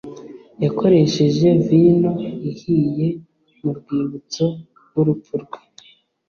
[0.63, 2.11] yakoresheje vino
[2.49, 3.07] ihiye
[3.61, 4.45] mu rwibutso
[4.87, 5.59] rw urupfu rwe